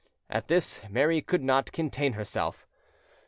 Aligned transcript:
At 0.31 0.47
this 0.47 0.81
Mary 0.89 1.21
could 1.21 1.43
not 1.43 1.71
contain 1.71 2.13
herself. 2.13 2.65